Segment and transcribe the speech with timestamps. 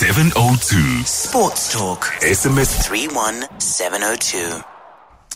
[0.00, 1.04] 702.
[1.04, 2.04] Sports Talk.
[2.22, 4.64] SMS 31702.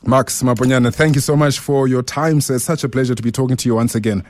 [0.08, 2.55] Marks Maponyane, thank you so much for your time, sir.
[2.55, 4.25] It's such a pleasure to be talking to you once again.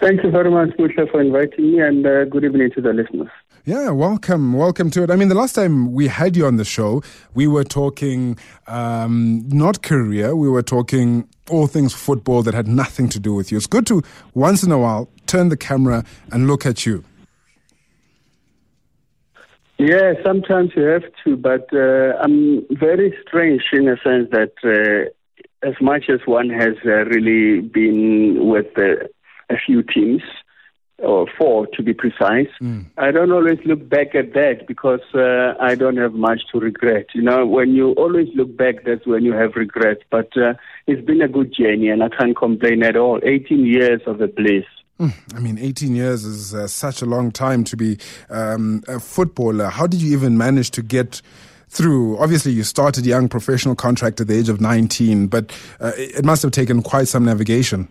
[0.00, 3.28] Thank you very much, Musha, for inviting me, and uh, good evening to the listeners.
[3.64, 5.12] Yeah, welcome, welcome to it.
[5.12, 7.00] I mean, the last time we had you on the show,
[7.34, 8.36] we were talking
[8.66, 13.52] um, not career, we were talking all things football that had nothing to do with
[13.52, 13.58] you.
[13.58, 14.02] It's good to
[14.34, 17.04] once in a while turn the camera and look at you.
[19.86, 25.68] Yeah, sometimes you have to, but uh, I'm very strange in a sense that uh,
[25.68, 29.04] as much as one has uh, really been with uh,
[29.50, 30.22] a few teams,
[30.98, 32.48] or four to be precise,
[32.96, 37.06] I don't always look back at that because uh, I don't have much to regret.
[37.14, 40.02] You know, when you always look back, that's when you have regrets.
[40.10, 40.54] But uh,
[40.86, 43.20] it's been a good journey, and I can't complain at all.
[43.22, 44.64] 18 years of a bliss.
[45.00, 47.98] I mean, 18 years is uh, such a long time to be
[48.30, 49.66] um, a footballer.
[49.66, 51.20] How did you even manage to get
[51.68, 52.16] through?
[52.18, 56.42] Obviously, you started young professional contract at the age of 19, but uh, it must
[56.42, 57.88] have taken quite some navigation.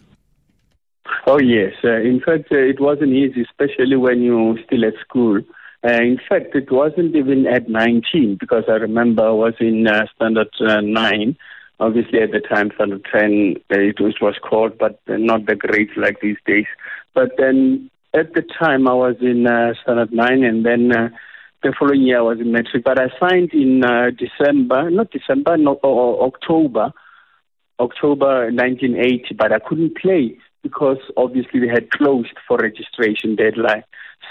[1.28, 1.74] Oh, yes.
[1.84, 5.42] Uh, in fact, uh, it wasn't easy, especially when you're still at school.
[5.86, 10.06] Uh, in fact, it wasn't even at 19 because I remember I was in uh,
[10.16, 11.38] standard uh, 9.
[11.80, 16.22] Obviously, at the time, standard 10, uh, it was, called, but not the grades like
[16.22, 16.68] these days.
[17.14, 21.10] But then at the time, I was in uh, standard 9, and then uh,
[21.64, 22.84] the following year I was in matric.
[22.84, 26.92] But I signed in uh, December, not December, no, or October,
[27.80, 33.84] October 1980, but I couldn't play because obviously they had closed for registration deadline.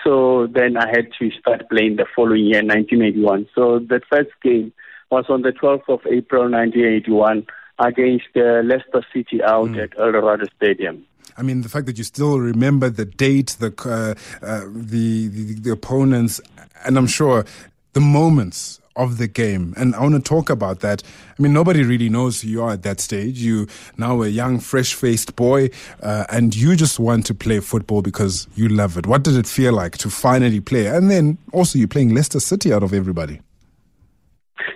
[0.05, 3.49] So then I had to start playing the following year, 1981.
[3.55, 4.73] So the first game
[5.11, 7.47] was on the 12th of April, 1981,
[7.79, 11.05] against uh, Leicester City out at El Dorado Stadium.
[11.37, 15.55] I mean, the fact that you still remember the date, the uh, uh, the, the
[15.55, 16.41] the opponents,
[16.85, 17.45] and I'm sure
[17.93, 19.75] the moments of the game.
[19.77, 21.03] And I want to talk about that.
[21.39, 23.39] I mean, nobody really knows who you are at that stage.
[23.39, 23.67] You
[23.97, 25.71] now a young, fresh-faced boy,
[26.03, 29.07] uh, and you just want to play football because you love it.
[29.07, 30.87] What did it feel like to finally play?
[30.87, 33.41] And then also you're playing Leicester City out of everybody.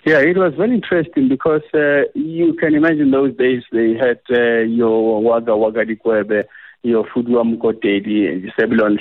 [0.04, 4.60] Yeah, it was very interesting because uh, you can imagine those days they had uh,
[4.62, 6.44] your Waga Waga Dikwebe,
[6.86, 8.98] your Fudwa Mukotedi, Sebulon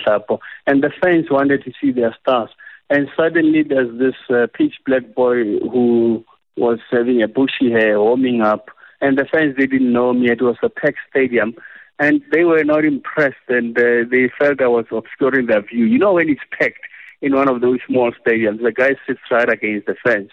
[0.68, 2.50] and the fans wanted to see their stars.
[2.90, 6.23] And suddenly there's this uh, pitch black boy who
[6.57, 8.69] was having a bushy hair, warming up,
[9.01, 10.31] and the fans they didn't know me.
[10.31, 11.56] It was a packed stadium,
[12.00, 15.85] and they were not impressed, and uh, they felt I was obscuring their view.
[15.85, 16.85] You know when it's packed
[17.22, 20.31] in one of those small stadiums, the guy sits right against the fence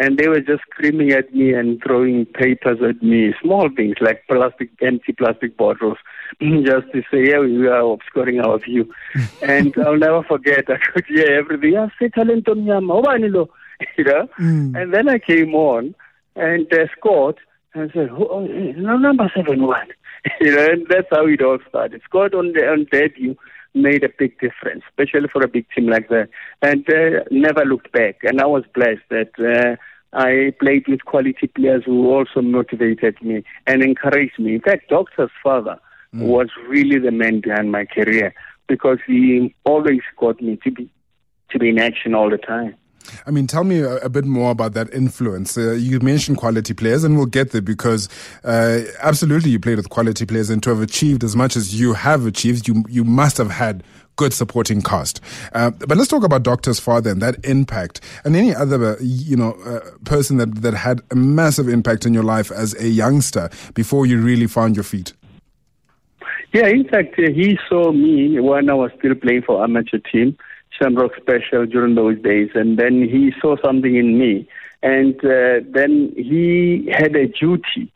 [0.00, 4.24] and they were just screaming at me and throwing papers at me, small things like
[4.28, 5.98] plastic, empty plastic bottles,
[6.40, 8.90] just to say, yeah, we are obscuring our view.
[9.42, 11.76] and I'll never forget, I could hear everything.
[11.76, 13.50] I said, talento mnyama, ubani lo?"
[13.98, 14.26] you know?
[14.74, 15.94] And then I came on
[16.34, 17.36] and uh, scored
[17.74, 19.88] and said, "Who- oh, no, number seven one.
[20.40, 22.00] you know, and that's how it all started.
[22.04, 23.36] Scored on, the, on debut
[23.74, 26.28] made a big difference, especially for a big team like that.
[26.62, 28.18] And uh, never looked back.
[28.22, 29.76] And I was blessed that uh,
[30.12, 34.54] I played with quality players who also motivated me and encouraged me.
[34.54, 35.78] In fact, Doctor's father
[36.12, 38.34] was really the man behind my career
[38.66, 40.90] because he always got me to be
[41.50, 42.74] to be in action all the time.
[43.26, 45.56] I mean, tell me a, a bit more about that influence.
[45.56, 48.08] Uh, you mentioned quality players, and we'll get there because
[48.44, 51.94] uh, absolutely you played with quality players, and to have achieved as much as you
[51.94, 53.82] have achieved, you you must have had
[54.20, 55.18] good supporting cast.
[55.54, 59.34] Uh, but let's talk about Doctor's father and that impact, and any other uh, you
[59.34, 63.48] know uh, person that that had a massive impact in your life as a youngster
[63.72, 65.14] before you really found your feet.
[66.52, 70.36] Yeah, in fact, uh, he saw me when I was still playing for amateur team,
[70.76, 74.46] Shamrock Special during those days, and then he saw something in me,
[74.82, 77.90] and uh, then he had a duty,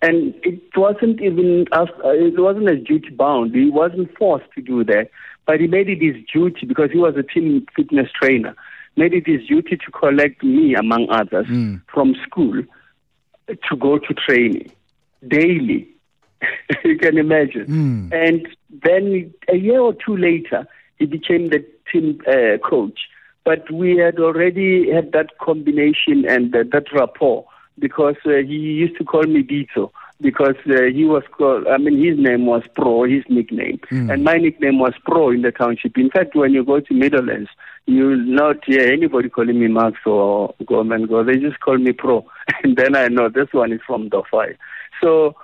[0.00, 3.54] and it wasn't even uh, it wasn't a duty bound.
[3.54, 5.10] He wasn't forced to do that,
[5.48, 8.54] but he made it his duty because he was a team fitness trainer.
[8.96, 11.46] Made it his duty to collect me, among others,
[11.92, 12.62] from school
[13.48, 14.70] to go to training
[15.26, 15.88] daily.
[16.84, 17.64] you can imagine.
[18.12, 18.46] And
[18.84, 20.68] then a year or two later,
[20.98, 23.00] he became the team uh, coach.
[23.44, 27.46] But we had already had that combination and uh, that rapport
[27.78, 29.90] because uh, he used to call me Dito
[30.20, 33.80] because uh, he was called, I mean, his name was Pro, his nickname.
[33.90, 35.96] And my nickname was Pro in the township.
[35.96, 37.50] In fact, when you go to Meadowlands,
[37.86, 41.22] you will not hear anybody calling me Max or Gorman Go.
[41.22, 42.26] They just call me Pro.
[42.62, 44.56] And then I know this one is from Dofai.
[45.00, 45.36] So,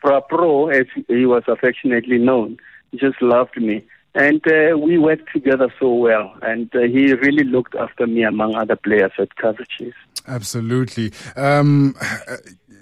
[0.00, 2.58] Pro, as he was affectionately known,
[2.94, 3.84] just loved me.
[4.14, 6.34] And uh, we worked together so well.
[6.42, 9.96] And uh, he really looked after me among other players at Kaizer Chiefs.
[10.26, 11.12] Absolutely.
[11.36, 11.94] Um,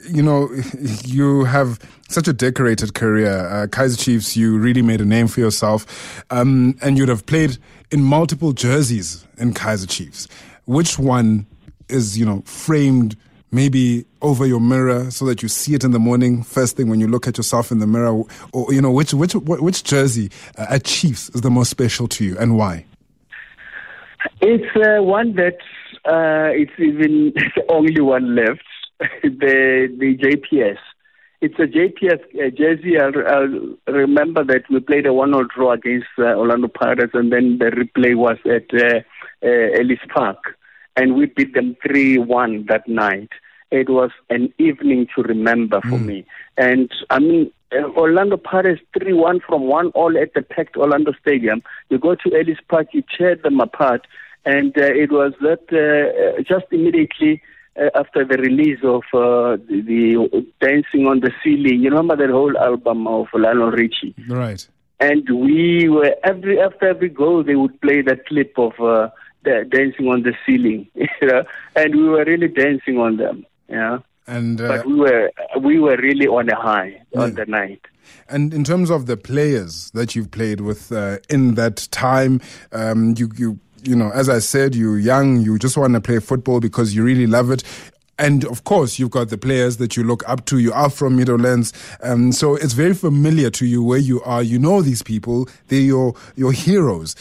[0.09, 0.51] you know,
[1.05, 1.79] you have
[2.09, 3.47] such a decorated career.
[3.47, 6.25] Uh, Kaizer Chiefs, you really made a name for yourself.
[6.31, 7.59] Um, and you'd have played
[7.91, 10.29] in multiple jerseys in Kaizer Chiefs.
[10.67, 11.47] Which one
[11.89, 13.17] is, you know, framed
[13.51, 17.01] maybe over your mirror so that you see it in the morning first thing when
[17.01, 18.23] you look at yourself in the mirror
[18.53, 22.27] or you know which which which jersey uh, at Chiefs is the most special to
[22.27, 22.85] you and why
[24.43, 25.57] it's uh, one that
[26.05, 28.63] uh, it's even the only one left
[29.23, 30.79] the the JPS.
[31.41, 32.99] It's a JPS uh, jersey.
[32.99, 33.11] I,
[33.87, 37.67] I remember that we played a one-all draw against uh, Orlando Pirates, and then the
[37.67, 39.01] replay was at uh,
[39.47, 40.57] uh, Ellis Park,
[40.97, 43.29] and we beat them three-one that night.
[43.71, 46.07] It was an evening to remember for mm.
[46.07, 47.53] me, and I mean.
[47.71, 51.63] Uh, Orlando Pirates 3-1 from 1 all at the packed Orlando Stadium.
[51.91, 54.07] You go to Ellis Park, you tear them apart,
[54.47, 57.43] and uh, it was that uh, just immediately
[57.95, 61.81] after the release of uh, the, the, Dancing on the Ceiling.
[61.81, 64.15] You remember that whole album of Lionel Richie?
[64.29, 64.67] Right.
[65.01, 69.11] And we were every after every goal they would play that clip of uh,
[69.45, 71.45] the Dancing on the Ceiling, you know,
[71.77, 73.99] and we were really dancing on them, yeah.
[74.27, 75.31] And uh, but we were
[75.61, 77.21] we were really on a high yeah.
[77.21, 77.81] on the night.
[78.29, 82.41] And in terms of the players that you've played with uh, in that time,
[82.73, 86.19] um, you you you know, as I said, you're young, you just want to play
[86.19, 87.63] football because you really love it.
[88.19, 90.59] And of course, you've got the players that you look up to.
[90.59, 91.73] You are from Meadowlands,
[92.03, 94.43] um, so it's very familiar to you where you are.
[94.43, 97.15] You know these people; they're your your heroes.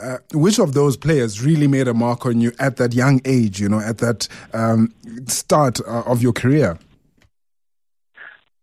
[0.00, 3.60] Uh, which of those players really made a mark on you at that young age?
[3.60, 4.94] You know, at that um,
[5.26, 6.78] start uh, of your career.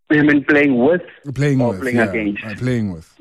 [0.09, 1.01] You mean playing with,
[1.33, 3.17] playing with, playing yeah, against, uh, playing with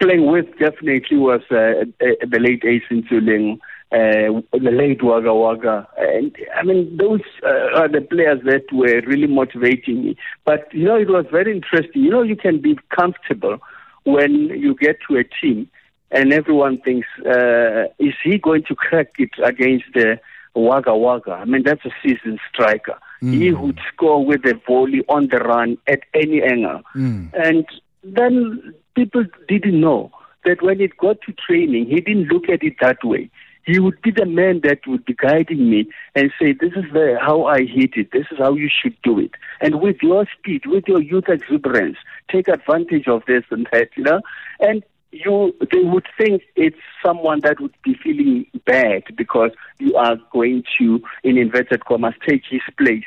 [0.00, 3.58] playing with definitely was uh, the late Ace Ntsoelengoe,
[3.92, 5.86] uh, the late Waga Waga.
[5.98, 10.16] And I mean, those uh, are the players that were really motivating me.
[10.44, 12.02] But, you know, it was very interesting.
[12.02, 13.58] You know, you can be comfortable
[14.04, 15.68] when you get to a team
[16.10, 20.20] and everyone thinks, uh, is he going to crack it against the
[20.54, 21.32] Waga Waga?
[21.32, 22.98] I mean, that's a seasoned striker.
[23.22, 23.34] Mm.
[23.34, 26.82] He would score with a volley on the run at any angle.
[26.94, 27.30] Mm.
[27.32, 27.66] And
[28.04, 30.10] then people didn't know
[30.44, 33.30] that when it got to training, he didn't look at it that way.
[33.64, 37.16] He would be the man that would be guiding me and say, This is the,
[37.20, 38.10] how I hit it.
[38.12, 39.32] This is how you should do it.
[39.60, 41.96] And with your speed, with your youth exuberance,
[42.28, 44.20] take advantage of this and that, you know?
[44.58, 50.16] And you they would think it's someone that would be feeling bad because you are
[50.32, 53.04] going to, in inverted commas, take his place.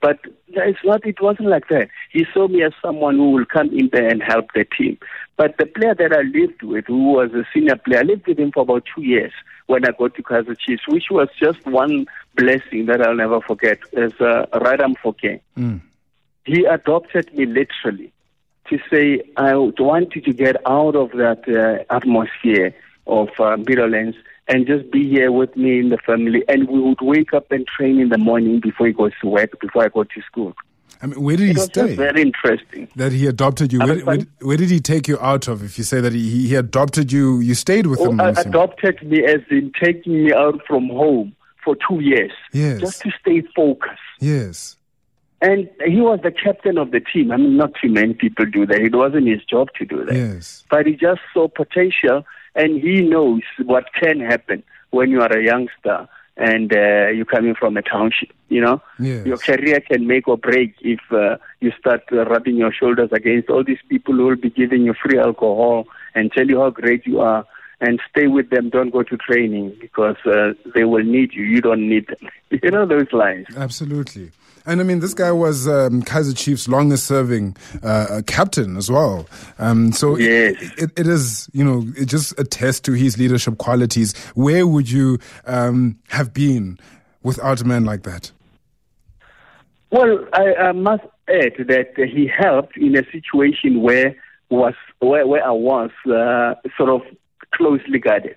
[0.00, 1.88] But it's not, it wasn't like that.
[2.10, 4.98] He saw me as someone who will come in there and help the team.
[5.36, 8.38] But the player that I lived with, who was a senior player, I lived with
[8.38, 9.32] him for about two years
[9.66, 13.78] when I got to Kaizer Chiefs, which was just one blessing that I'll never forget,
[13.92, 15.40] is uh, Ryder Mofokeng.
[15.56, 15.80] Mm.
[16.44, 18.12] He adopted me literally
[18.68, 22.74] to say, I want you to get out of that uh, atmosphere
[23.06, 23.56] of uh,
[24.48, 26.42] and just be here with me in the family.
[26.48, 29.60] And we would wake up and train in the morning before he goes to work,
[29.60, 30.54] before I go to school.
[31.02, 31.94] I mean, where did it he stay?
[31.94, 32.88] very interesting.
[32.96, 33.78] That he adopted you.
[33.78, 35.62] Where, where, where, did he take you out of?
[35.62, 38.20] If you say that he, he adopted you, you stayed with oh, him.
[38.20, 41.34] Uh, adopted me as in taking me out from home
[41.64, 42.32] for two years.
[42.52, 42.80] Yes.
[42.80, 44.00] Just to stay focused.
[44.20, 44.76] Yes.
[45.42, 47.32] And he was the captain of the team.
[47.32, 48.80] I mean, not too many people do that.
[48.80, 50.14] It wasn't his job to do that.
[50.14, 50.64] Yes.
[50.70, 52.24] But he just saw potential
[52.54, 57.54] and he knows what can happen when you are a youngster and uh, you're coming
[57.54, 58.32] from a township.
[58.48, 59.26] You know, yes.
[59.26, 63.48] your career can make or break if uh, you start uh, rubbing your shoulders against
[63.48, 67.06] all these people who will be giving you free alcohol and tell you how great
[67.06, 67.46] you are.
[67.82, 68.68] And stay with them.
[68.68, 71.44] Don't go to training because uh, they will need you.
[71.44, 72.28] You don't need them.
[72.62, 73.46] you know those lines.
[73.56, 74.32] Absolutely.
[74.70, 79.26] And I mean, this guy was um, Kaizer Chiefs' longest serving uh, captain as well.
[79.58, 80.54] Um, so yes.
[80.62, 84.16] it, it, it is, you know, it just attests to his leadership qualities.
[84.36, 86.78] Where would you um, have been
[87.24, 88.30] without a man like that?
[89.90, 94.14] Well, I, I must add that he helped in a situation where
[94.50, 97.02] was where, where I was uh, sort of
[97.52, 98.36] closely guarded,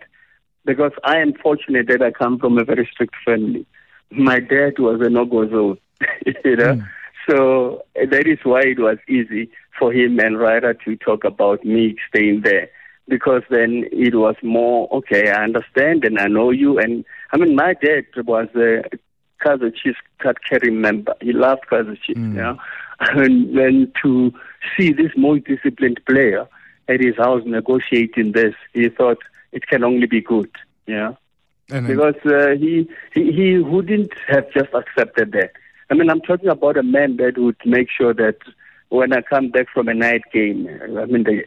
[0.65, 3.67] because I am fortunate that I come from a very strict family.
[4.09, 5.77] My dad was a no-go zone.
[6.45, 6.75] you know.
[6.75, 6.89] Mm.
[7.29, 11.95] So that is why it was easy for him and Ryder to talk about me
[12.09, 12.69] staying there
[13.07, 15.29] because then it was more okay.
[15.29, 16.79] I understand and I know you.
[16.79, 18.83] And I mean, my dad was a
[19.43, 21.13] Kaizer Chiefs card carrying member.
[21.21, 22.35] He loved Kaizer Chiefs, mm.
[22.35, 22.57] you know.
[22.99, 24.31] And then to
[24.77, 26.47] see this more disciplined player
[26.87, 29.17] at his house negotiating this, he thought
[29.51, 30.49] it can only be good.
[30.85, 31.15] Yeah.
[31.69, 35.51] And because uh, he, he he wouldn't have just accepted that.
[35.93, 38.37] I mean, I'm talking about a man that would make sure that
[38.89, 41.43] when I come back from a night game, I mean the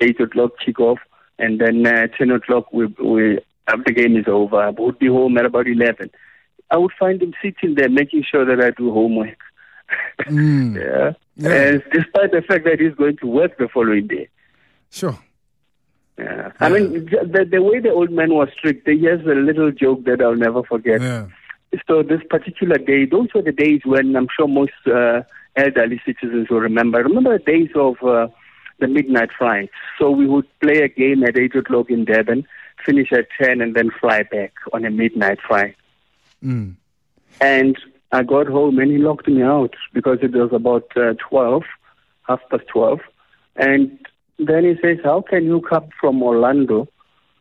[0.00, 0.96] eight o'clock kickoff,
[1.38, 5.08] and then uh, ten o'clock we we after the game is over, I would be
[5.08, 6.10] home at about eleven.
[6.70, 9.40] I would find him sitting there making sure that I do homework.
[10.22, 10.76] Mm.
[10.80, 11.12] yeah.
[11.36, 11.52] Yeah.
[11.52, 14.30] And despite the fact that he's going to work the following day.
[14.90, 15.18] sure.
[16.18, 16.52] Yeah.
[16.60, 20.04] I mean, the, the way the old man was strict, he has a little joke
[20.04, 21.02] that I'll never forget.
[21.02, 21.26] Yeah.
[21.86, 25.22] So this particular day, those were the days when I'm sure most uh,
[25.56, 27.02] elderly citizens will remember.
[27.02, 28.28] Remember the days of uh,
[28.78, 29.70] the midnight flight.
[29.98, 32.46] So we would play a game at 8 o'clock in Durban,
[32.84, 35.76] finish at 10, and then fly back on a midnight flight.
[36.44, 36.74] Mm.
[37.40, 37.76] And
[38.12, 41.62] I got home and he locked me out because it was about uh, 12,
[42.22, 43.00] half past 12.
[43.56, 43.98] And
[44.38, 46.88] then he says, How can you come from Orlando?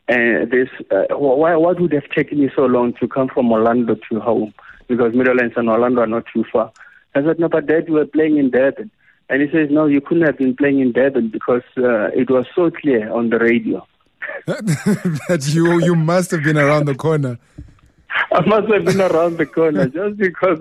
[0.08, 3.52] And this, uh, wh- why, what would have taken you so long to come from
[3.52, 4.54] Orlando to home?
[4.88, 6.72] Because Meadowlands and Orlando are not too far.
[7.16, 8.92] I said, No, but Dad, you were playing in Durban.
[9.30, 12.46] And he says, No, you couldn't have been playing in Durban because uh, it was
[12.54, 13.86] so clear on the radio.
[14.46, 17.38] that you you must have been around the corner.
[18.32, 20.60] I must have been around the corner just because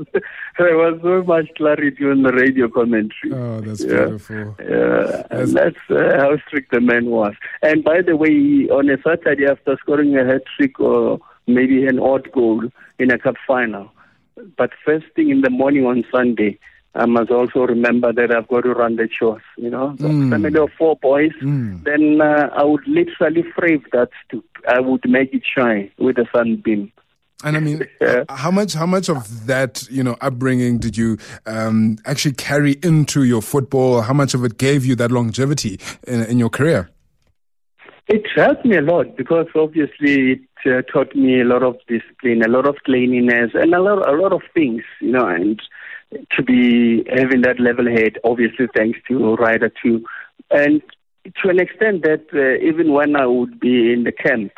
[0.58, 3.32] there was so much clarity on the radio commentary.
[3.32, 4.06] Oh, that's Yeah.
[4.06, 4.56] beautiful.
[4.61, 7.34] Yeah, and that's uh, how strict the man was.
[7.62, 11.99] And by the way, on a Saturday after scoring a hat trick or maybe an
[11.99, 12.62] odd goal
[12.99, 13.90] in a cup final,
[14.56, 16.58] but first thing in the morning on Sunday,
[16.96, 19.42] I must also remember that I've got to run the chores.
[19.56, 20.30] You know, so Mm.
[20.30, 21.32] family of four boys.
[21.42, 21.82] Mm.
[21.84, 24.44] Then uh, I would literally frame that stoop.
[24.68, 26.92] I would make it shine with a sunbeam.
[27.44, 28.24] And I mean, Yeah.
[28.28, 33.22] how much how much of that you know upbringing did you um, actually carry into
[33.22, 34.00] your football?
[34.02, 36.90] How much of it gave you that longevity in, in your career?
[38.08, 42.42] It helped me a lot because obviously it uh, taught me a lot of discipline,
[42.42, 45.60] a lot of cleanliness, and a lot, a lot of things, you know, and
[46.36, 50.04] to be having that level head, obviously thanks to Ryder too,
[50.50, 50.82] and
[51.42, 54.52] to an extent that uh, even when I would be in the camp,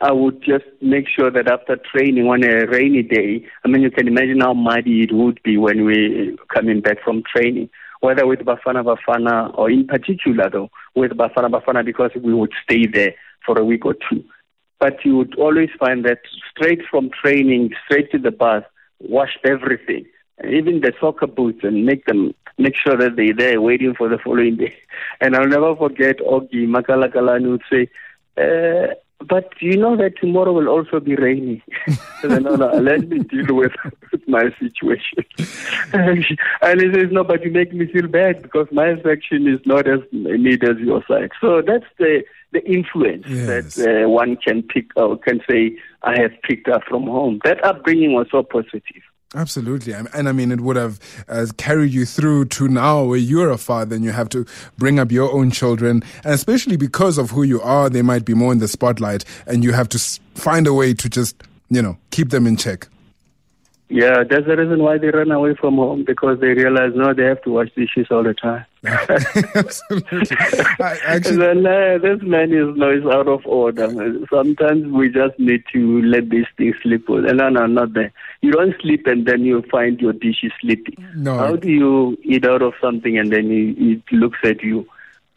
[0.00, 3.90] I would just make sure that after training on a rainy day, I mean, you
[3.90, 7.70] can imagine how muddy it would be when we coming back from training,
[8.00, 12.86] whether with Bafana Bafana or in particular though with Bafana Bafana because we would stay
[12.86, 13.14] there
[13.46, 14.24] for a week or two.
[14.80, 16.18] But you would always find that
[16.50, 18.64] straight from training, straight to the bus,
[18.98, 20.06] washed everything,
[20.44, 24.18] even the soccer boots, and make them make sure that they're there waiting for the
[24.18, 24.74] following day.
[25.20, 27.88] And I'll never forget Ogi Makalakalane would say,
[28.36, 28.94] uh,
[29.28, 31.62] but you know that tomorrow will also be rainy.
[32.24, 33.72] No, no, let me deal with,
[34.10, 35.18] with my situation.
[35.92, 39.86] and he says, no, but you make me feel bad because my section is not
[39.86, 41.30] as neat as your side.
[41.40, 43.74] So that's the the influence Yes.
[43.74, 47.40] that uh, one can pick or can say I have picked up from home.
[47.44, 49.02] That upbringing was so positive.
[49.34, 53.50] Absolutely, and I mean, it would have uh, carried you through to now, where you're
[53.50, 54.46] a father and you have to
[54.78, 58.32] bring up your own children, and especially because of who you are, they might be
[58.32, 59.98] more in the spotlight, and you have to
[60.36, 62.86] find a way to just, you know, keep them in check.
[63.90, 67.24] Yeah, that's the reason why they run away from home because they realize no, they
[67.24, 68.64] have to wash dishes all the time.
[69.54, 70.36] Absolutely.
[70.80, 73.86] I, actually, then uh, this man is no, is out of order.
[74.30, 77.08] Sometimes we just need to let these things slip.
[77.08, 78.12] And no, no, not there.
[78.40, 80.96] You don't sleep and then you find your dishes sleeping.
[81.14, 81.36] No.
[81.36, 84.86] How do you eat out of something and then he, it looks at you?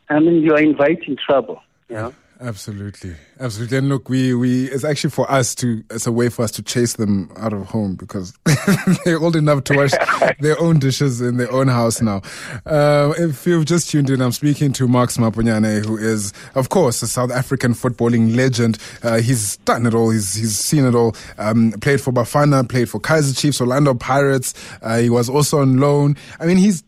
[0.09, 1.61] I mean, you are inviting trouble.
[1.89, 2.11] Yeah.
[2.39, 3.77] Absolutely, absolutely.
[3.79, 6.62] And look, we we it's actually for us to it's a way for us to
[6.62, 8.32] chase them out of home because
[9.06, 9.91] they're old enough to wash
[10.39, 12.22] their own dishes in their own house now.
[12.65, 17.01] Uh, if you've just tuned in, I'm speaking to Marks Maponyane, who is, of course,
[17.01, 18.77] a South African footballing legend.
[19.01, 20.12] Uh, he's done it all.
[20.12, 21.15] He's he's seen it all.
[21.39, 24.53] Um, played for Bafana, played for Kaizer Chiefs, Orlando Pirates.
[24.84, 26.15] Uh, he was also on loan.
[26.39, 26.84] I mean, he's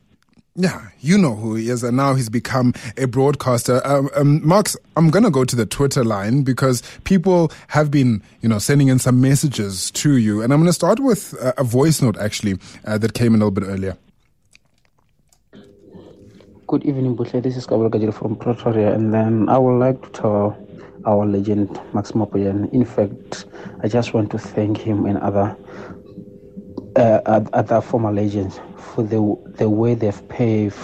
[0.55, 3.81] yeah, you know who he is, and now he's become a broadcaster.
[3.85, 4.51] Um, um,
[4.97, 8.99] I'm to go to the Twitter line because people have been, you know, sending in
[8.99, 12.97] some messages to you, and I'm to start with a, a voice note actually uh,
[12.97, 13.97] that came a little bit earlier.
[16.67, 17.41] Good evening, Buhle.
[17.41, 20.67] This is Kabul Gajil from Pretoria, and then I would like to tell
[21.05, 22.71] our legend Max Mopoyan.
[22.73, 23.45] In fact,
[23.81, 25.55] I just want to thank him and other
[26.95, 29.19] uh, oth- other former legends for the
[29.57, 30.77] the way they've paved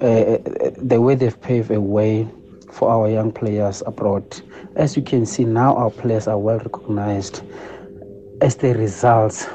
[0.00, 0.38] uh,
[0.78, 2.28] the way they've paved a way
[2.72, 4.24] for our young players abroad.
[4.76, 7.42] As you can see now, our players are well recognized
[8.40, 9.46] as the results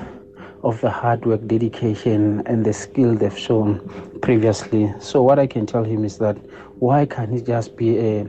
[0.63, 3.79] of the hard work, dedication, and the skill they've shown
[4.21, 4.93] previously.
[4.99, 6.37] So what I can tell him is that
[6.79, 8.27] why can't he just be a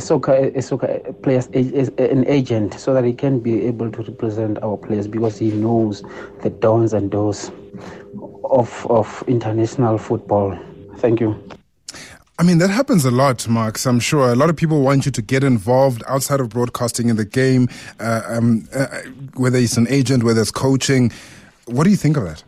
[0.00, 4.58] a soccer a soccer players an agent so that he can be able to represent
[4.62, 6.02] our players because he knows
[6.42, 7.50] the downs and don'ts
[8.44, 10.58] of of international football.
[10.96, 11.30] Thank you.
[12.38, 13.86] I mean, that happens a lot, Marks.
[13.86, 17.16] I'm sure a lot of people want you to get involved outside of broadcasting in
[17.16, 18.86] the game, uh, um, uh,
[19.34, 21.12] whether it's an agent, whether it's coaching.
[21.66, 22.42] What do you think of that?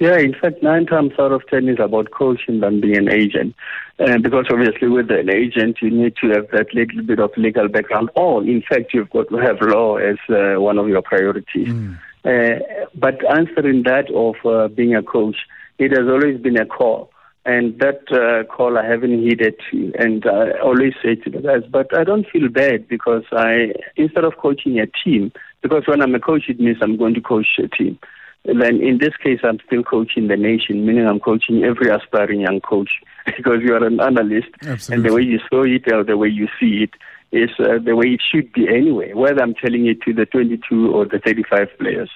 [0.00, 3.54] Yeah, in fact, nine times out of ten is about coaching than being an agent.
[3.98, 7.68] Uh, because obviously, with an agent, you need to have that little bit of legal
[7.68, 11.68] background, or in fact, you've got to have law as uh, one of your priorities.
[11.68, 11.98] Mm.
[12.24, 15.36] Uh, but answering that of uh, being a coach,
[15.78, 17.10] it has always been a call.
[17.44, 19.60] And that uh, call I haven't heeded,
[19.98, 24.22] and I always say to the guys, but I don't feel bad because I, instead
[24.22, 27.58] of coaching a team, because when I'm a coach, it means I'm going to coach
[27.58, 27.98] a team.
[28.44, 32.60] Then in this case, I'm still coaching the nation, meaning I'm coaching every aspiring young
[32.60, 32.90] coach
[33.26, 34.94] because you are an analyst, Absolutely.
[34.94, 36.90] and the way you saw it or the way you see it
[37.30, 39.12] is uh, the way it should be anyway.
[39.12, 42.10] Whether I'm telling it to the 22 or the 35 players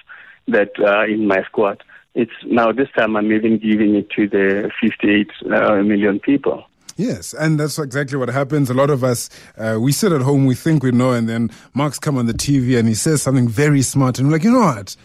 [0.47, 1.81] that are in my squad
[2.17, 6.67] it's now this time I'm even giving it to the 58 uh, million people.
[6.95, 8.71] Yes, and that's exactly what happens.
[8.71, 11.51] A lot of us, uh, we sit at home, we think we know, and then
[11.75, 14.51] Mark's come on the TV and he says something very smart, and we're like, you
[14.51, 14.95] know what?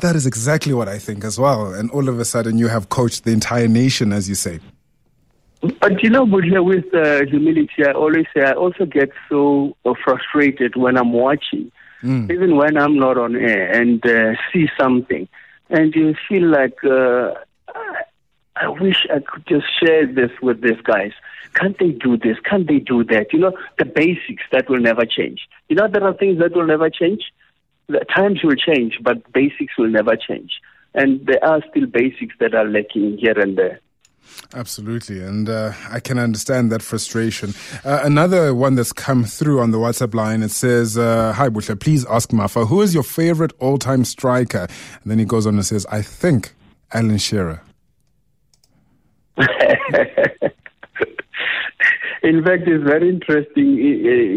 [0.00, 1.72] That is exactly what I think as well.
[1.72, 4.60] And all of a sudden, you have coached the entire nation, as you say.
[5.80, 9.76] But you know, but here with uh, humility, I always say I also get so
[9.84, 12.30] uh, frustrated when I'm watching, mm.
[12.30, 15.28] even when I'm not on air, and uh, see something
[15.70, 17.34] and you feel like uh,
[18.56, 21.12] I wish I could just share this with these guys.
[21.54, 22.36] Can't they do this?
[22.44, 23.32] Can't they do that?
[23.32, 25.48] You know, the basics that will never change.
[25.68, 27.32] You know, there are things that will never change.
[27.88, 30.52] The times will change, but basics will never change.
[30.94, 33.80] And there are still basics that are lacking here and there.
[34.54, 37.54] Absolutely, and uh, I can understand that frustration.
[37.84, 41.78] Uh, another one that's come through on the WhatsApp line it says, uh, "Hi Buhle,
[41.78, 44.66] please ask Mafa who is your favorite all-time striker."
[45.02, 46.54] And then he goes on and says, "I think
[46.92, 47.62] Alan Shearer."
[52.28, 53.68] In fact, it's very interesting.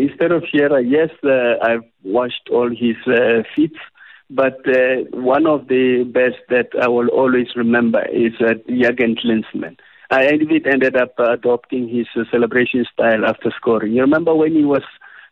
[0.08, 3.82] Instead of Shearer, yes, uh, I've watched all his uh, feats.
[4.30, 9.75] But uh, one of the best that I will always remember is uh, Jürgen Klinsmann.
[10.10, 13.91] I even ended up adopting his uh, celebration style after scoring.
[13.91, 14.84] You remember when he was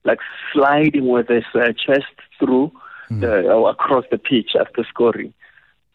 [0.03, 0.19] like
[0.51, 2.73] sliding with his uh, chest through
[3.09, 3.21] mm.
[3.21, 5.33] the, uh, across the pitch after scoring?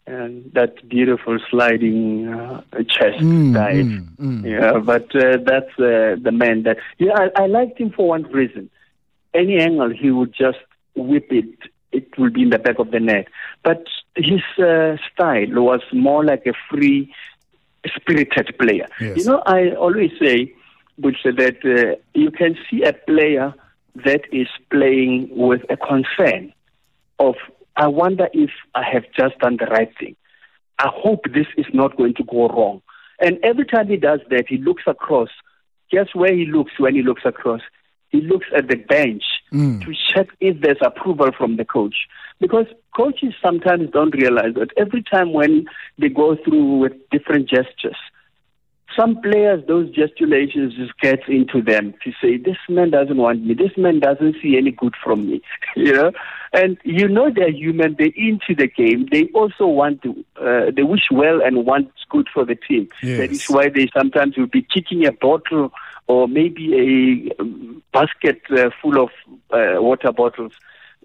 [0.07, 3.85] And that beautiful sliding uh, chest mm, dive.
[3.85, 4.45] Mm, mm.
[4.45, 6.77] Yeah, but uh, that's uh, the man that.
[6.99, 8.69] Yeah, I, I liked him for one reason.
[9.33, 10.59] Any angle, he would just
[10.95, 11.49] whip it
[11.91, 13.27] it will be in the back of the net.
[13.63, 17.13] But his uh, style was more like a free
[17.87, 18.87] spirited player.
[18.99, 19.17] Yes.
[19.17, 20.53] You know, I always say,
[20.97, 23.53] Butch, that uh, you can see a player
[24.03, 26.53] that is playing with a concern
[27.19, 27.35] of,
[27.77, 30.15] I wonder if I have just done the right thing.
[30.79, 32.81] I hope this is not going to go wrong.
[33.19, 35.29] And every time he does that, he looks across.
[35.91, 37.61] Guess where he looks when he looks across?
[38.15, 39.83] he looks at the bench mm.
[39.83, 41.95] to check if there's approval from the coach.
[42.39, 45.65] Because coaches sometimes don't realize that every time when
[45.97, 47.97] they go through with different gestures,
[48.97, 53.53] some players, those gesticulations just get into them to say, this man doesn't want me.
[53.53, 55.41] This man doesn't see any good from me.
[55.75, 56.11] you know?
[56.53, 57.95] And you know they're human.
[57.97, 59.07] They're into the game.
[59.11, 62.87] They also want to, uh, they wish well and want good for the team.
[63.03, 63.17] Yes.
[63.17, 65.71] That is why they sometimes will be kicking a bottle
[66.07, 69.09] or maybe a um, basket uh, full of
[69.51, 70.53] uh, water bottles.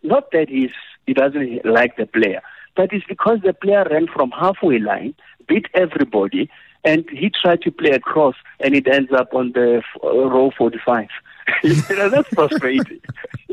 [0.02, 0.72] Not that he's,
[1.06, 2.42] he doesn't like the player,
[2.76, 5.14] but it's because the player ran from halfway line,
[5.48, 6.50] beat everybody,
[6.84, 11.08] and he tried to play across, and it ends up on the uh, row 45.
[11.64, 13.00] you know, that's frustrating.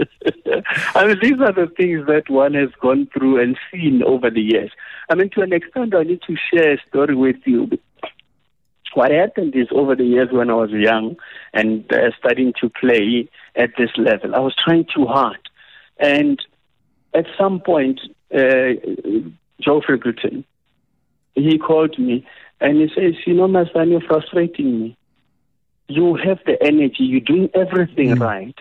[0.95, 4.41] I mean, these are the things that one has gone through and seen over the
[4.41, 4.71] years.
[5.09, 7.69] I mean, to an extent, I need to share a story with you
[8.97, 11.17] what happened is over the years when I was young
[11.53, 15.37] and uh, starting to play at this level, I was trying too hard.
[15.99, 16.43] And
[17.13, 18.01] at some point,
[18.33, 18.73] uh,
[19.61, 20.45] Joe Frickleton,
[21.35, 22.25] he called me
[22.59, 24.97] and he says, You know, my son, you're frustrating me.
[25.87, 28.19] You have the energy, you're doing everything mm.
[28.19, 28.55] right.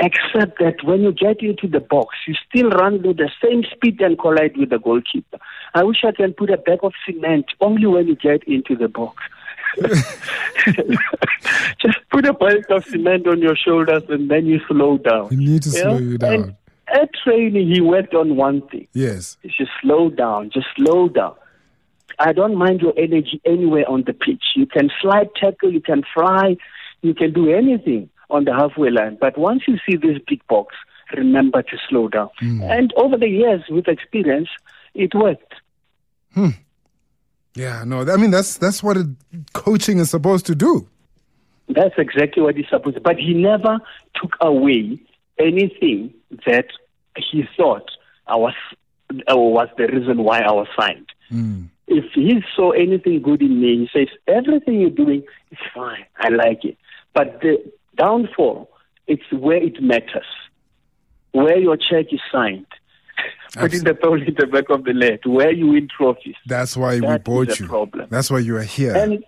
[0.00, 4.00] Except that when you get into the box, you still run with the same speed
[4.00, 5.38] and collide with the goalkeeper.
[5.74, 8.88] I wish I can put a bag of cement only when you get into the
[8.88, 9.22] box.
[11.80, 15.28] Just put a bag of cement on your shoulders and then you slow down.
[15.30, 16.34] You need to slow you down.
[16.34, 16.56] And
[16.88, 18.88] at training, he worked on one thing.
[18.92, 19.36] Yes.
[19.44, 21.34] Just slow down, just slow down.
[22.18, 24.42] I don't mind your energy anywhere on the pitch.
[24.56, 26.56] You can slide tackle, you can fly,
[27.02, 29.18] you can do anything on the halfway line.
[29.20, 30.74] But once you see this big box,
[31.16, 32.30] remember to slow down.
[32.40, 34.48] And over the years, with experience,
[34.94, 35.54] it worked.
[36.34, 36.48] Hmm.
[37.54, 39.06] Yeah, no, I mean that's that's what it,
[39.52, 40.88] coaching is supposed to do.
[41.68, 43.02] That's exactly what he's supposed to.
[43.02, 43.78] But he never
[44.14, 44.98] took away
[45.38, 46.14] anything
[46.46, 46.66] that
[47.16, 47.90] he thought
[48.26, 48.54] I was
[49.10, 51.06] uh, was the reason why I was signed.
[51.88, 56.04] If he saw anything good in me, he says everything you're doing is fine.
[56.16, 56.76] I like it.
[57.14, 57.58] But the
[57.96, 58.70] downfall,
[59.06, 60.24] it's where it matters,
[61.32, 62.66] where your check is signed.
[63.54, 66.36] Putting the ball in the back of the net, where you win trophies.
[66.46, 67.66] That's why we That is bought you.
[67.66, 68.06] problem.
[68.10, 68.96] That's why you are here.
[68.96, 69.22] And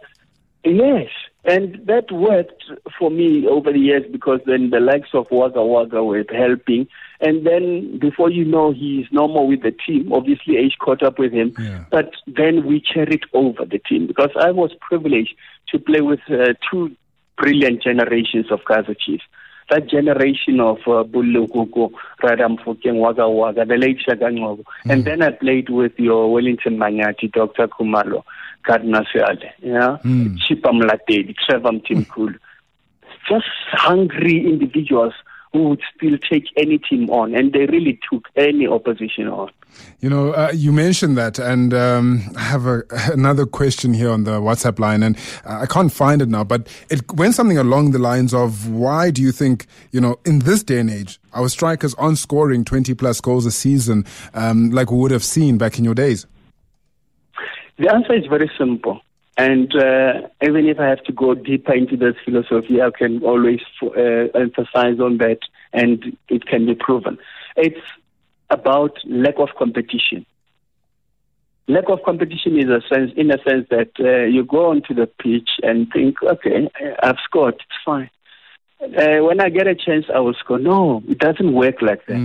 [0.64, 1.08] yes,
[1.44, 2.64] and that worked
[2.98, 6.88] for me over the years because then the likes of Wagga Wagga were helping.
[7.20, 10.12] And then before you know, he's no more with the team.
[10.12, 11.54] Obviously, age caught up with him.
[11.58, 11.84] Yeah.
[11.90, 15.34] But then we carried over the team because I was privileged
[15.68, 16.96] to play with uh, two
[17.36, 19.24] brilliant generations of Kaizer Chiefs.
[19.70, 21.90] That generation of uh, Bulu Kuku,
[22.22, 24.64] Ryder Mofokeng, Wagga Wagga, the late Shagangogo.
[24.84, 27.68] And then I played with your Wellington Manyati, Dr.
[27.68, 28.24] Khumalo,
[28.64, 29.98] Gardner Seale, yeah?
[30.04, 32.38] Chipa Mlatedi, Trevor Mtimkulu.
[33.28, 35.14] Just hungry individuals
[35.54, 39.50] who would still take any team on, and they really took any opposition on.
[40.00, 44.24] You know, uh, you mentioned that, and um, I have a, another question here on
[44.24, 48.00] the WhatsApp line, and I can't find it now, but it went something along the
[48.00, 51.94] lines of why do you think, you know, in this day and age, our strikers
[51.94, 55.84] aren't scoring 20 plus goals a season um, like we would have seen back in
[55.84, 56.26] your days?
[57.78, 59.00] The answer is very simple.
[59.36, 63.60] And uh, even if I have to go deeper into this philosophy, I can always
[63.82, 65.40] uh, emphasize on that,
[65.72, 67.18] and it can be proven.
[67.56, 67.80] It's
[68.50, 70.24] about lack of competition.
[71.66, 75.06] Lack of competition is a sense, in a sense that uh, you go onto the
[75.06, 76.68] pitch and think, okay,
[77.02, 78.10] I've scored, it's fine.
[78.84, 80.58] Uh, when I get a chance, I will score.
[80.58, 82.16] No, it doesn't work like that.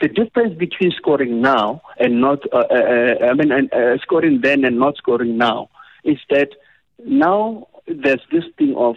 [0.00, 4.78] The difference between scoring now and not, uh, uh, I mean, uh, scoring then and
[4.78, 5.70] not scoring now
[6.04, 6.50] is that
[7.04, 8.96] now there's this thing of,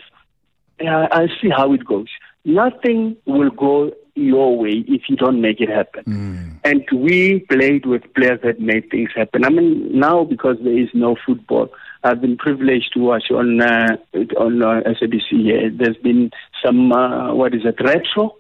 [0.80, 2.08] I'll see how it goes.
[2.45, 6.60] Nothing will go your way if you don't make it happen.
[6.63, 9.43] And we played with players that made things happen.
[9.43, 11.69] I mean, now because there is no football,
[12.08, 13.98] I've been privileged to watch on uh,
[14.39, 15.70] on uh, SABC here.
[15.70, 16.32] There's been
[16.65, 18.36] some, uh, what is it, retro?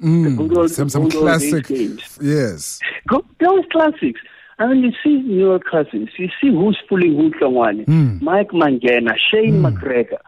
[0.00, 2.18] Good old- Some, some classic, games.
[2.20, 2.80] yes.
[3.08, 4.20] Go, those classics.
[4.58, 6.10] I mean, you see your cousins.
[6.18, 8.20] You see who's fooling who Tlongwane.
[8.20, 10.18] Mike Mangena, Shane McGregor.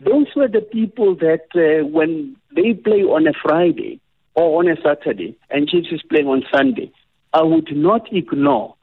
[0.00, 4.00] Those were the people that uh, when they play on a Friday
[4.34, 6.90] or on a Saturday and Chiefs is playing on Sunday,
[7.34, 8.74] I would not ignore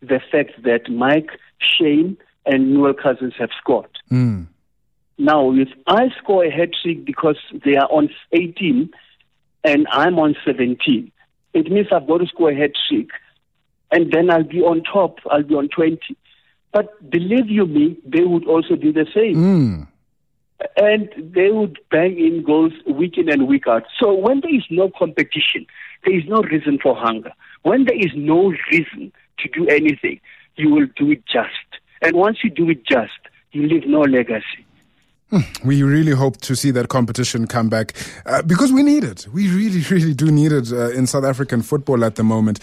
[0.00, 3.90] the fact that Mike, Shane, and Noel Cousins have scored.
[4.10, 4.46] Mm.
[5.18, 8.90] Now, if I score a hat trick because they are on 18
[9.64, 11.12] and I'm on 17,
[11.52, 13.08] it means I've got to score a hat trick
[13.90, 15.98] and then I'll be on top, I'll be on 20.
[16.72, 19.36] But believe you me, they would also do the same.
[19.36, 19.88] Mm.
[20.76, 23.84] And they would bang in goals week in and week out.
[23.98, 25.66] So when there is no competition,
[26.04, 27.32] there is no reason for hunger.
[27.62, 30.20] When there is no reason to do anything,
[30.56, 31.48] you will do it just.
[32.02, 33.18] And once you do it just,
[33.52, 34.64] you leave no legacy.
[35.64, 37.92] We really hope to see that competition come back
[38.26, 39.28] uh, because we need it.
[39.32, 42.58] We really, really do need it uh, in South African football at the moment.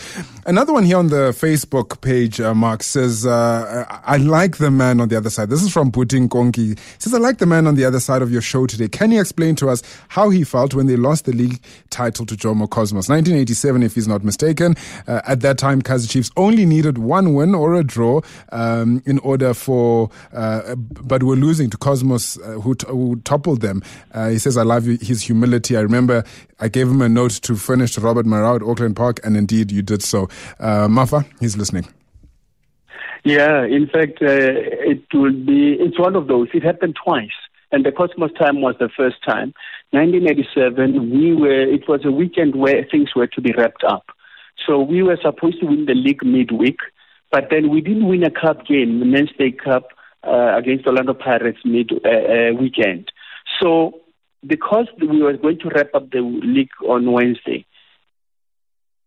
[0.46, 5.00] Another one here on the Facebook page, uh, Mark says, uh, I like the man
[5.00, 5.50] on the other side.
[5.50, 6.78] This is from Putin Konki.
[6.78, 8.90] He says, I like the man on the other side of your show today.
[8.90, 12.36] Can you explain to us how he felt when they lost the league title to
[12.36, 13.08] Jomo Cosmos?
[13.08, 14.76] 1987, if he's not mistaken.
[15.08, 19.20] Uh, at that time, Kaizer Chiefs only needed one win or a draw um, in
[19.20, 22.38] order for, uh, but were losing to Cosmos.
[22.62, 23.82] Who, t- who toppled them.
[24.12, 25.78] Uh, he says, I love his humility.
[25.78, 26.24] I remember
[26.60, 29.82] I gave him a note to finish Robert Marau at Auckland Park, and indeed you
[29.82, 30.24] did so.
[30.60, 31.88] Uh, Mafa, he's listening.
[33.24, 36.48] Yeah, in fact, uh, it will be, it's one of those.
[36.54, 37.36] It happened twice.
[37.72, 39.54] And the Cosmos time was the first time.
[39.92, 44.06] 1987, we were, it was a weekend where things were to be wrapped up.
[44.66, 46.78] So we were supposed to win the league midweek,
[47.32, 49.90] but then we didn't win a cup game, the Mainstay Cup,
[50.24, 53.12] uh, against Orlando Pirates mid uh, uh, weekend.
[53.62, 54.02] So
[54.46, 57.66] because we were going to wrap up the league on Wednesday,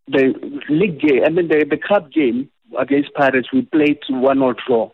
[0.08, 0.34] the
[0.68, 4.90] league game, I mean the, the cup game against Pirates, we played one or draw.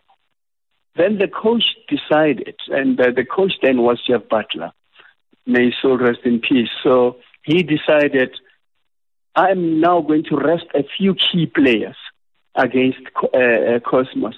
[0.95, 4.71] Then the coach decided, and uh, the coach then was Jeff Butler.
[5.45, 6.69] May his soul rest in peace.
[6.83, 8.31] So he decided,
[9.35, 11.95] I'm now going to rest a few key players
[12.55, 14.35] against uh, uh, Cosmos.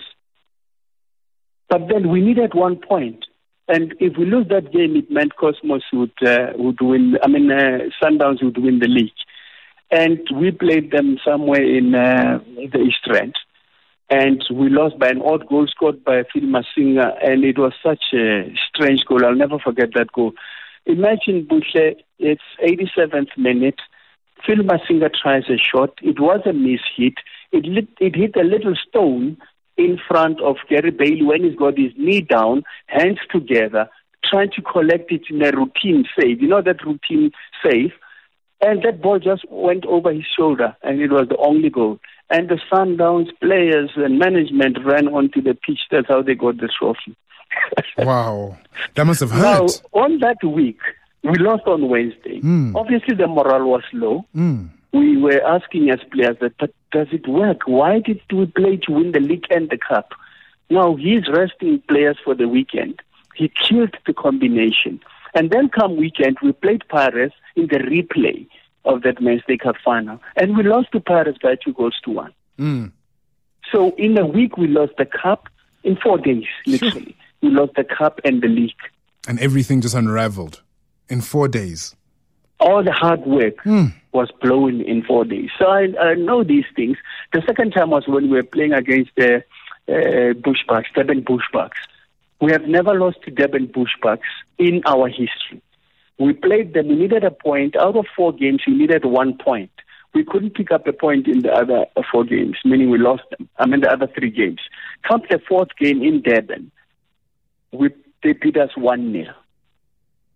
[1.70, 3.26] But then we needed one point.
[3.68, 7.18] And if we lose that game, it meant Cosmos would uh, would win.
[7.24, 9.12] I mean, uh, Sundowns would win the league.
[9.92, 13.36] And we played them somewhere in uh, the East Rand.
[14.10, 17.14] And we lost by an odd goal scored by Phil Masinga.
[17.24, 19.24] And it was such a strange goal.
[19.24, 20.34] I'll never forget that goal.
[20.88, 23.80] Imagine, Buhle, it's 87th minute.
[24.46, 25.94] Phil Masinga tries a shot.
[26.02, 27.16] It was a miss hit.
[27.52, 29.38] It, lit, it hit a little stone
[29.80, 33.90] in front of Gary Bailey when he's got his knee down, hands together,
[34.30, 36.42] trying to collect it in a routine save.
[36.42, 37.32] You know that routine
[37.64, 37.92] save?
[38.62, 42.00] And that ball just went over his shoulder, and it was the only goal.
[42.30, 45.80] And the Sundowns players and management ran onto the pitch.
[45.90, 47.16] That's how they got the trophy.
[47.98, 48.58] wow.
[48.96, 49.42] That must have hurt.
[49.42, 50.80] Now, on that week,
[51.24, 52.42] we lost on Wednesday.
[52.42, 52.76] Mm.
[52.76, 54.26] Obviously, the morale was low.
[54.36, 54.70] Mm.
[54.92, 57.62] We were asking as players that, but does it work?
[57.66, 60.14] Why did we play to win the league and the cup?
[60.70, 63.02] Now he's resting players for the weekend.
[63.36, 65.00] He killed the combination.
[65.36, 68.48] And then come weekend, we played Paris in the replay
[68.86, 70.20] of that men's League Cup final.
[70.36, 72.34] And we lost to Paris by two goals to one.
[72.58, 72.92] Mm.
[73.72, 75.48] So in a week, we lost the cup
[75.84, 77.16] in four days, literally.
[77.42, 78.72] we lost the cup and the league.
[79.28, 80.64] And everything just unraveled
[81.08, 81.96] in four days.
[82.60, 83.94] All the hard work Mm.
[84.12, 85.50] was blown in four days.
[85.58, 86.98] So I, I know these things.
[87.34, 89.38] The second time was when we were playing against the
[89.88, 91.80] uh, Bushbucks, Durban Bushbucks.
[92.42, 95.62] We have never lost to Durban Bushbucks in our history.
[96.20, 96.88] We played them.
[96.90, 97.76] We needed a point.
[97.78, 99.72] Out of four games, we needed one point.
[100.14, 103.48] We couldn't pick up a point in the other four games, meaning we lost them.
[103.58, 104.60] I mean, the other three games.
[105.08, 106.72] Come the fourth game in Durban,
[107.72, 107.90] we,
[108.24, 109.34] they beat us 1 0.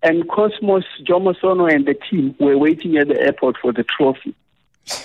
[0.03, 4.35] And Cosmos, Jomo Sono, and the team were waiting at the airport for the trophy.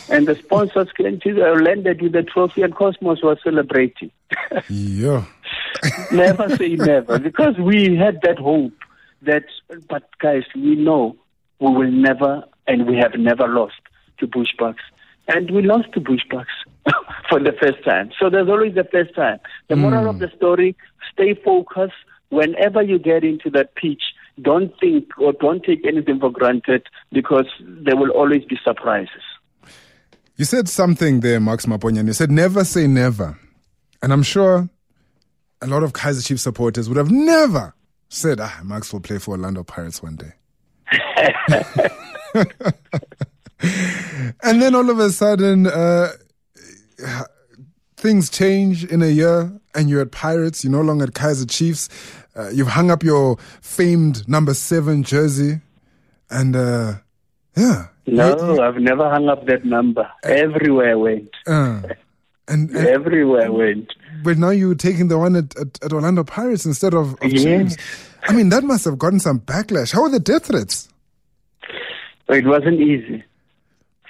[0.08, 4.10] And the sponsors came to the, landed with the trophy, and Cosmos was celebrating.
[4.68, 5.24] Yeah.
[6.12, 8.72] never say never, because we had that hope
[9.22, 9.44] that,
[9.88, 11.16] but guys, we know
[11.60, 13.80] we will never, and we have never lost
[14.18, 14.82] to Bushbucks.
[15.28, 16.46] And we lost to Bushbucks
[17.28, 18.10] for the first time.
[18.18, 19.38] So there's always the first time.
[19.68, 20.22] The moral of hmm.
[20.22, 20.76] the story,
[21.12, 21.94] stay focused.
[22.30, 24.02] Whenever you get into that pitch,
[24.42, 29.22] don't think or don't take anything for granted because there will always be surprises.
[30.36, 32.06] You said something there, Marks Maponyane.
[32.06, 33.38] You said never say never.
[34.02, 34.68] And I'm sure
[35.60, 37.74] a lot of Kaizer Chiefs supporters would have never
[38.08, 40.32] said, ah, Max will play for Orlando Pirates one day.
[44.42, 46.12] and then all of a sudden, uh,
[47.96, 51.88] things change in a year and you're at Pirates, you're no longer at Kaizer Chiefs.
[52.38, 55.60] Uh, you've hung up your famed number seven jersey.
[56.30, 56.94] And uh,
[57.56, 57.86] yeah.
[58.06, 60.08] No, I've never hung up that number.
[60.22, 61.30] Everywhere I went.
[61.46, 61.82] Uh,
[62.46, 63.92] and, and Everywhere I went.
[64.22, 67.74] but now you're taking the one at, at, at Orlando Pirates instead of, of Yes.
[67.74, 67.76] Chiefs.
[68.22, 69.92] I mean, that must have gotten some backlash.
[69.92, 70.88] How were the death threats?
[72.28, 73.24] It wasn't easy.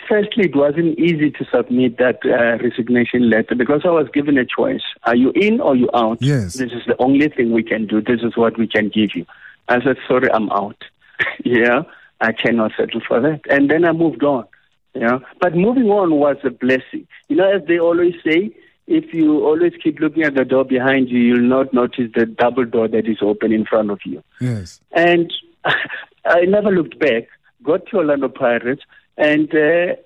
[0.08, 4.46] Firstly, it wasn't easy to submit that uh, resignation letter because I was given a
[4.46, 4.82] choice.
[5.02, 6.18] Are you in or you out?
[6.20, 6.54] Yes.
[6.54, 8.00] This is the only thing we can do.
[8.00, 9.26] This is what we can give you.
[9.68, 10.82] I said, sorry, I'm out.
[11.44, 11.82] yeah,
[12.20, 13.42] I cannot settle for that.
[13.50, 14.46] And then I moved on.
[14.94, 17.06] Yeah, but moving on was a blessing.
[17.28, 18.50] You know, as they always say,
[18.86, 22.64] if you always keep looking at the door behind you, you'll not notice the double
[22.64, 24.22] door that is open in front of you.
[24.40, 24.80] Yes.
[24.92, 25.32] And
[26.24, 27.28] I never looked back.
[27.62, 28.82] Got to Orlando Pirates
[29.18, 29.96] and uh,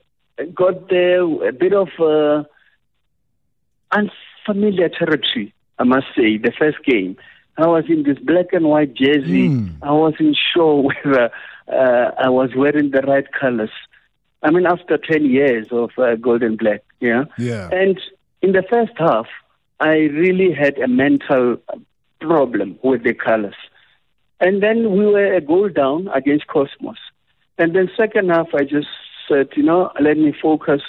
[0.55, 2.45] got there a bit of uh,
[3.93, 7.17] unfamiliar territory, I must say, the first game.
[7.59, 9.51] I was in this black and white jersey.
[9.51, 9.75] Mm.
[9.83, 11.31] I wasn't sure whether
[11.69, 13.71] uh, I was wearing the right colors.
[14.43, 17.25] I mean, after 10 years of uh, gold and black, yeah.
[17.39, 17.69] Yeah.
[17.71, 18.01] And
[18.41, 19.27] in the first half,
[19.79, 21.59] I really had a mental
[22.21, 23.55] problem with the colors.
[24.41, 26.99] And then we were a goal down against Cosmos.
[27.59, 28.89] And then second half, I just
[29.29, 30.83] said, you know, let me focus.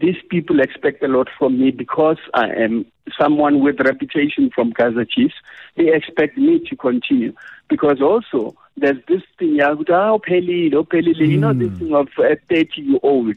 [0.00, 2.86] These people expect a lot from me because I am
[3.18, 5.34] someone with reputation from Kaizer Chiefs.
[5.76, 7.32] They expect me to continue
[7.68, 11.78] because also there's this thing, oh, Pelile, oh, Pelile, you know, this hmm.
[11.78, 13.36] thing of a 30 year old.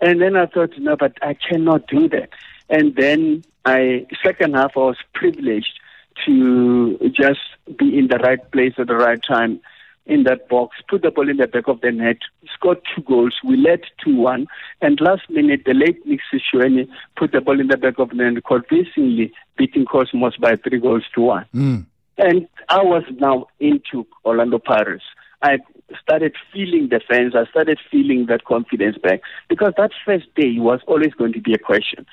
[0.00, 2.30] And then I thought, no, but I cannot do that.
[2.68, 5.78] And then I, second half, I was privileged
[6.26, 7.40] to just
[7.78, 9.60] be in the right place at the right time
[10.06, 12.18] in that box, put the ball in the back of the net,
[12.52, 13.34] scored two goals.
[13.44, 14.46] We led 2 1.
[14.80, 18.16] And last minute, the late Nick Seshweni put the ball in the back of the
[18.16, 21.46] net, convincingly beating Cosmos by three goals to one.
[21.54, 21.86] Mm.
[22.18, 25.04] And I was now into Orlando Pirates.
[25.40, 25.58] I
[26.00, 27.34] started feeling the fans.
[27.34, 31.54] I started feeling that confidence back because that first day was always going to be
[31.54, 32.06] a question: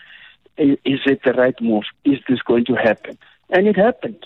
[0.58, 1.84] Is it the right move?
[2.06, 3.18] Is this going to happen?
[3.50, 4.26] And it happened.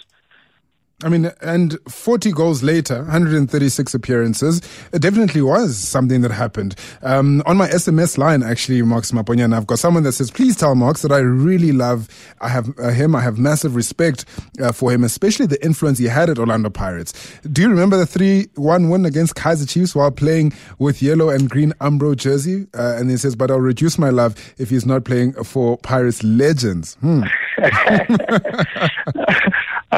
[1.03, 4.61] I mean, and 40 goals later, 136 appearances,
[4.93, 6.75] it definitely was something that happened.
[7.01, 10.75] Um, on my SMS line, actually, Marks Maponya, I've got someone that says, please tell
[10.75, 12.07] Marks that I really love
[12.39, 13.15] I have uh, him.
[13.15, 14.25] I have massive respect
[14.61, 17.13] uh, for him, especially the influence he had at Orlando Pirates.
[17.51, 21.73] Do you remember the 3-1 win against Kaizer Chiefs while playing with yellow and green
[21.81, 22.67] Umbro jersey?
[22.73, 26.23] Uh, and he says, but I'll reduce my love if he's not playing for Pirates
[26.23, 26.95] legends.
[26.95, 27.23] Hmm.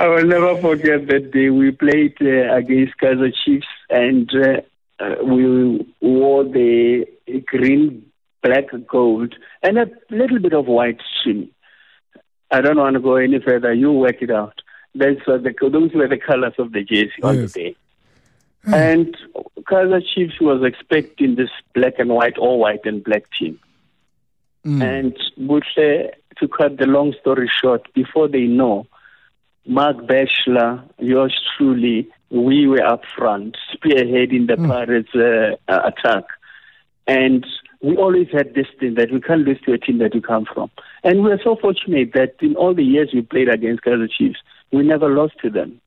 [0.05, 4.61] I will never forget that day we played uh, against Kaizer Chiefs and uh,
[4.99, 7.07] uh, we wore the
[7.47, 8.05] green,
[8.43, 11.49] black, gold, and a little bit of white trim.
[12.51, 13.73] I don't want to go any further.
[13.73, 14.61] You work it out.
[14.93, 17.23] That's uh, the, those were the colors of the jersey yes.
[17.23, 17.75] on the day.
[18.67, 19.17] And
[19.61, 23.59] Kaizer Chiefs was expecting this black and white or white and black team.
[24.63, 24.83] Mm.
[24.83, 28.85] And Buhle, to cut the long story short, before they know,
[29.65, 34.67] Mark Batchelor, yours truly, we were up front, spearheading the mm.
[34.67, 35.15] Pirates'
[35.67, 36.25] uh, attack.
[37.07, 37.45] And
[37.81, 40.45] we always had this thing that we can't lose to a team that we come
[40.51, 40.69] from.
[41.03, 44.39] And we are so fortunate that in all the years we played against Kaizer Chiefs,
[44.71, 45.81] we never lost to them.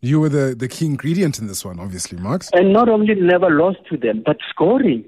[0.00, 2.50] You were the, the key ingredient in this one, obviously, Marks.
[2.52, 5.04] And not only never lost to them, but scoring.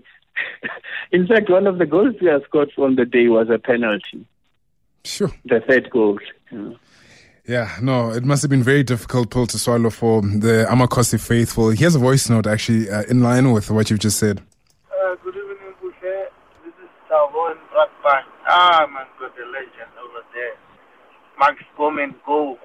[1.13, 4.27] in fact, one of the goals we have scored on the day was a penalty.
[5.05, 5.31] Sure.
[5.45, 6.19] The third goal.
[6.51, 6.71] Yeah.
[7.49, 11.71] Yeah, no, it must have been very difficult pill to swallow for the Amakosi faithful.
[11.71, 14.41] Here's a voice note actually uh, in line with what you've just said.
[14.91, 16.27] Uh, good evening, Buhle.
[16.65, 18.25] This is Tavon Brakpan.
[18.49, 20.55] Ah, man, got a legend over there.
[21.39, 22.59] Marks Bowman Go.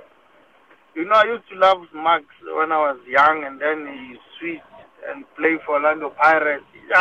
[0.96, 4.64] You know, I used to love Marks when I was young, and then he switched
[5.08, 6.66] and played for Orlando Pirates.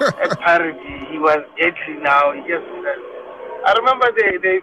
[0.00, 0.80] At Pirates,
[1.12, 2.32] he was deadly now.
[2.32, 4.60] He just, uh, I remember they, they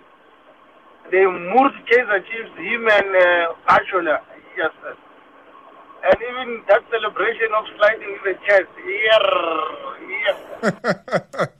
[1.12, 4.20] they moved Kaizer Chiefs, him and uh, Achola,
[4.58, 4.96] yes, sir.
[6.04, 9.30] And even that celebration of sliding the chest, yeah,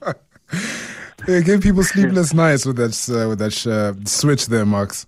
[0.04, 0.12] yeah.
[1.26, 5.06] they gave people sleepless nights with that uh, with that uh, switch there, Marks.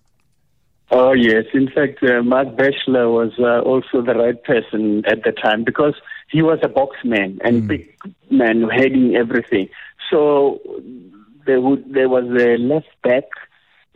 [0.91, 5.33] Oh yes, in fact, uh, Mark Batchelor was uh, also the right person at the
[5.33, 5.95] time because
[6.31, 7.69] he was a box man and mm.
[7.69, 7.99] big
[8.31, 9.69] man heading everything.
[10.11, 10.61] So
[11.47, 13.25] there would there was a left back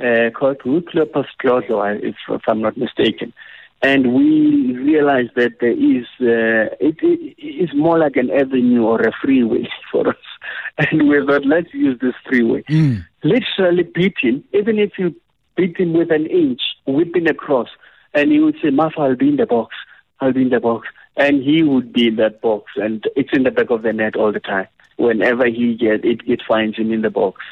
[0.01, 3.33] uh, called Wycliffe Sklodlo, if, if I'm not mistaken.
[3.81, 9.01] And we realized that there is, uh, it, it is more like an avenue or
[9.01, 10.17] a freeway for us.
[10.79, 12.63] And we thought, let's use this freeway.
[12.65, 13.05] Mm.
[13.23, 15.15] Literally beat him, even if you
[15.57, 17.69] beat him with an inch, whipping across,
[18.15, 19.75] and he would say, Mafa, I'll be in the box.
[20.21, 20.89] I'll be in the box.
[21.17, 24.15] And he would be in that box, and it's in the back of the net
[24.15, 24.69] all the time.
[24.97, 27.43] Whenever he gets it, it finds him in the box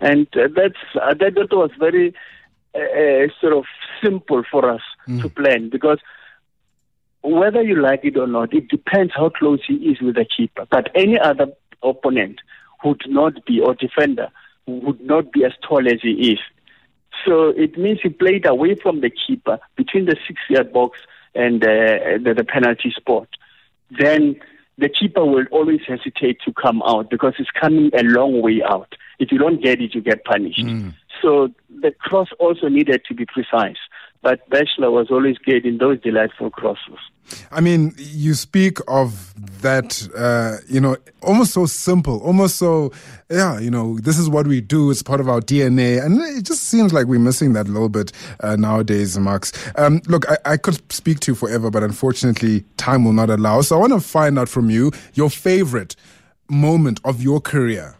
[0.00, 2.14] and uh, that's uh, that, that was very
[2.74, 3.64] uh, uh, sort of
[4.02, 5.20] simple for us mm.
[5.22, 5.98] to plan because
[7.22, 10.66] whether you like it or not, it depends how close he is with the keeper.
[10.70, 11.48] But any other
[11.82, 12.40] opponent
[12.84, 14.28] would not be, or defender,
[14.66, 16.38] would not be as tall as he is.
[17.24, 20.98] So it means he played away from the keeper between the six yard box
[21.34, 23.28] and uh, the, the penalty spot.
[23.90, 24.36] Then
[24.78, 28.94] the keeper will always hesitate to come out because it's coming a long way out.
[29.18, 30.64] If you don't get it, you get punished.
[30.64, 30.94] Mm.
[31.22, 31.48] So
[31.80, 33.76] the cross also needed to be precise.
[34.22, 36.98] But Batchelor was always good in those delightful crosses.
[37.50, 42.92] I mean, you speak of that, uh, you know, almost so simple, almost so,
[43.30, 44.90] yeah, you know, this is what we do.
[44.90, 46.04] It's part of our DNA.
[46.04, 49.52] And it just seems like we're missing that a little bit uh, nowadays, Marks.
[49.76, 53.60] Um, look, I, I could speak to you forever, but unfortunately, time will not allow.
[53.60, 55.96] So I want to find out from you your favorite
[56.48, 57.96] moment of your career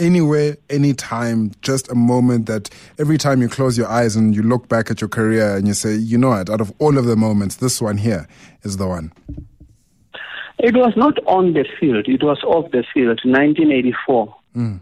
[0.00, 4.68] anywhere, anytime, just a moment that every time you close your eyes and you look
[4.68, 7.16] back at your career and you say, you know what, out of all of the
[7.16, 8.26] moments, this one here
[8.62, 9.12] is the one?
[10.58, 14.36] It was not on the field, it was off the field, 1984.
[14.56, 14.80] Mm.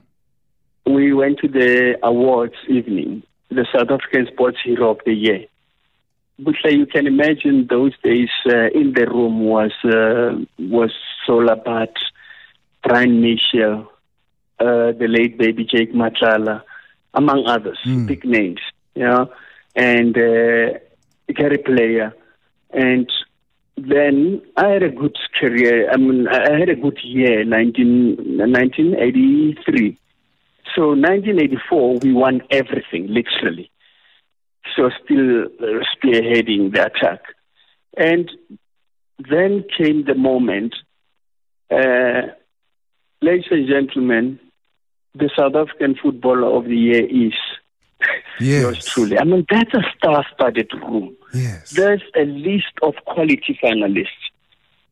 [0.86, 5.44] We went to the awards evening, the South African Sports Hero of the Year.
[6.40, 10.92] But you can imagine those days uh, in the room was uh, was
[11.26, 11.92] Zola Budd,
[12.84, 13.90] Brian Mitchell,
[14.60, 16.62] uh, the late baby Jake Matlala,
[17.14, 18.06] among others, mm.
[18.06, 18.60] big names,
[18.94, 19.30] you know,
[19.74, 20.78] and uh,
[21.34, 22.14] Gary Player.
[22.70, 23.10] And
[23.76, 25.90] then I had a good career.
[25.90, 29.98] I mean, I had a good year, 19, 1983.
[30.74, 33.70] So 1984, we won everything, literally.
[34.76, 37.22] So still uh, spearheading the attack.
[37.96, 38.30] And
[39.18, 40.74] then came the moment,
[41.70, 42.32] uh,
[43.22, 44.38] ladies and gentlemen,
[45.18, 47.32] the South African Footballer of the Year is
[48.40, 48.62] Yes.
[48.62, 49.18] yours truly.
[49.18, 51.16] I mean, that's a star-studded room.
[51.34, 51.70] Yes.
[51.70, 54.06] There's a list of quality finalists.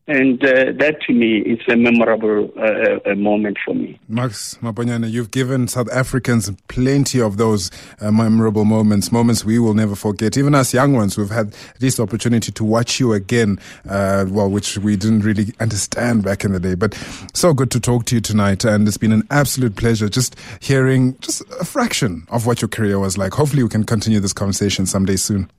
[0.09, 3.99] And uh, that to me is a memorable uh, uh, moment for me.
[4.09, 9.75] Marks Maponyane, you've given South Africans plenty of those uh, memorable moments, moments we will
[9.75, 10.37] never forget.
[10.37, 14.79] Even us young ones, we've had this opportunity to watch you again, uh, well, which
[14.79, 16.77] we didn't really understand back in the day.
[16.77, 16.95] But
[17.35, 21.19] so good to talk to you tonight, and it's been an absolute pleasure just hearing
[21.19, 23.35] just a fraction of what your career was like.
[23.35, 25.51] Hopefully, we can continue this conversation someday soon.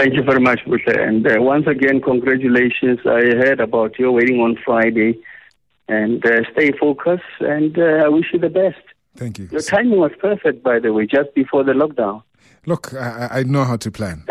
[0.00, 0.98] Thank you very much, Buhle.
[0.98, 3.00] And uh, once again, congratulations.
[3.04, 5.18] I heard about your wedding on Friday.
[5.88, 8.78] And uh, stay focused, and uh, I wish you the best.
[9.16, 9.48] Thank you.
[9.50, 12.22] Your timing was perfect, by the way, just before the lockdown.
[12.64, 14.22] Look, I, I know how to plan.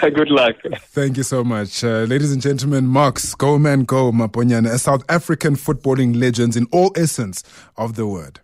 [0.00, 0.54] Good luck.
[0.78, 1.82] Thank you so much.
[1.82, 6.66] Uh, ladies and gentlemen, Marks, go man, go, Maponyane, a South African footballing legends in
[6.70, 7.42] all essence
[7.76, 8.40] of the word.